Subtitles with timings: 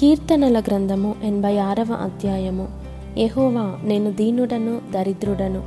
[0.00, 2.68] కీర్తనల గ్రంథము ఎనభై ఆరవ అధ్యాయము.
[3.18, 5.62] ఎహోవా నేను దీనుడను దరిద్రుడను.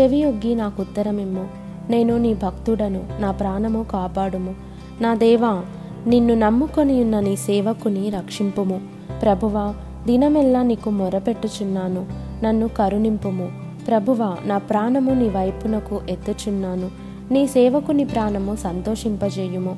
[0.00, 1.48] చెవియొగ్గి నాకు ఉత్తరమిమ్ము
[1.90, 4.54] నేను నీ భక్తుడను నా ప్రాణము కాపాడుము.
[5.00, 5.62] నా దేవా
[6.06, 8.80] నిన్ను నమ్ముకొని ఉన్న నీ సేవకుని రక్షింపుము.
[9.22, 9.74] ప్రభువా
[10.06, 12.06] దినమెల్లా నీకు మొరపెట్టుచున్నాను
[12.44, 13.52] నన్ను కరుణింపుము.
[13.88, 16.90] ప్రభువా నా ప్రాణము నీ వైపునకు ఎత్తుచున్నాను
[17.30, 19.76] నీ సేవకుని ప్రాణము సంతోషింపజేయుము.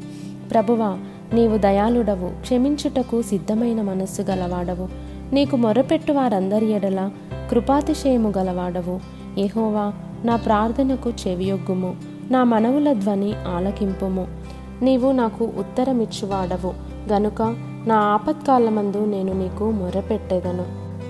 [0.51, 0.99] ప్రభువా
[1.35, 4.89] నీవు దయాళుడవు క్షమించుటకు సిద్ధమైన మనస్సు గలవాడవు.
[5.35, 7.11] నీకు మొరపెట్టు వారందరి ఎడల
[7.51, 9.01] కృపాతిశయము గలవాడవు.
[9.39, 9.93] ఎహోవా
[10.25, 11.97] నా ప్రార్థనకు చెవియొగ్గుము
[12.31, 14.29] నా మనవుల ధ్వని ఆలకింపుము.
[14.83, 16.75] నీవు నాకు ఉత్తరమిచ్చువాడవు
[17.13, 17.43] గనుక
[17.87, 20.65] నా ఆపత్కాలమందు నేను నీకు మొరపెట్టెదను.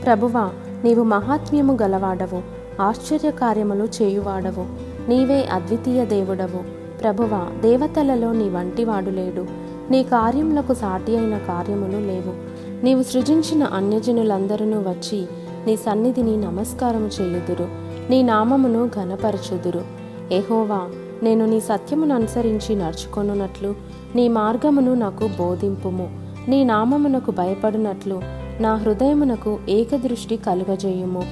[0.04, 0.50] ప్రభువా
[0.84, 2.42] నీవు మహాత్మ్యము గలవాడవు
[2.82, 4.66] ఆశ్చర్యకార్యములు చేయువాడవు.
[5.10, 6.82] నీవే అద్వితీయ దేవుడవు.
[7.00, 9.71] ప్రభువా దేవతలలో నీ వంటివాడు లేడు.
[9.90, 12.52] నీ కార్యములకు సాటి అయిన కార్యములు లేవు.
[12.84, 15.26] నీవు సృజించిన అన్యజనులందరూ వచ్చి
[15.66, 17.68] నీ సన్నిధిని నమస్కారము చేయుదురు.
[18.10, 19.84] నీ నామమును ఘనపరచుదురు.
[20.32, 20.88] ఎహోవా
[21.22, 23.74] నేను నీ సత్యమును అనుసరించి నడుచుకొనున్నట్లు
[24.14, 26.20] నీ మార్గమును నాకు బోధింపుము.
[26.48, 28.20] నీ నామమునకు భయపడినట్లు
[28.60, 31.22] నా హృదయమునకు ఏకదృష్టి కలుగజేయుము.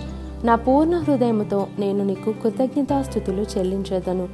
[0.44, 4.28] నా పూర్ణ హృదయముతో నేను నీకు కృతజ్ఞతాస్థుతులు చెల్లించదను.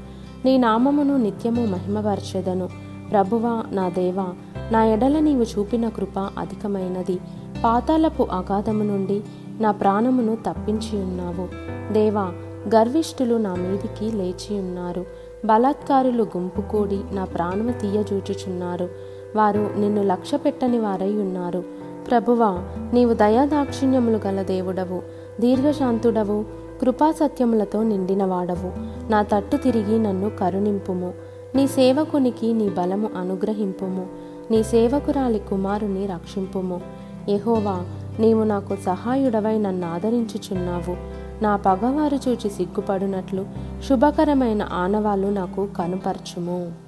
[0.45, 2.86] నీ నామమును నిత్యము మహిమపరచెదను.
[3.11, 4.27] ప్రభువా నా దేవా
[4.73, 7.19] నా ఎడల నీవు చూపిన కృప అధికమైనది.
[7.65, 9.23] పాతాలపు అగాధము నుండి
[9.61, 11.49] నా ప్రాణమును తప్పించి ఉన్నావు.
[11.93, 12.33] దేవా
[12.75, 15.05] గర్విష్ఠులు నా మీదికి లేచి ఉన్నారు.
[15.45, 18.89] బలాత్కారులు గుంపు కూడి నా ప్రాణము తీయజూచుచున్నారు.
[19.37, 21.65] వారు నిన్ను లక్ష్య పెట్టని వారై ఉన్నారు.
[22.11, 22.59] ప్రభువా
[22.93, 25.03] నీవు దయాదాక్షిణ్యములు గల దేవుడవు
[25.41, 26.45] దీర్ఘశాంతుడవు
[26.81, 28.73] కృపాసత్యములతో నిండినవాడవు.
[29.11, 31.13] నా తట్టు తిరిగి నన్ను కరుణింపుము.
[31.55, 34.07] నీ సేవకునికి నీ బలము అనుగ్రహింపుము.
[34.51, 36.81] నీ సేవకురాలి కుమారుని రక్షింపుము.
[37.29, 37.85] ఎహోవా
[38.19, 40.97] నీవు నాకు సహాయుడవై నన్ను ఆదరించుచున్నావు.
[41.43, 43.47] నా పగవారు చూచి సిగ్గుపడునట్లు
[43.89, 46.86] శుభకరమైన ఆనవాలు నాకు కనుపర్చుము.